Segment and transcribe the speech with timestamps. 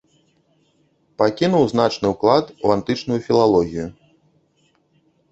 [1.21, 3.85] Пакінуў значны ўклад у антычную філалогію.